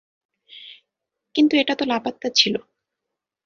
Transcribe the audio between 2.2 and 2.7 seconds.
ছিল!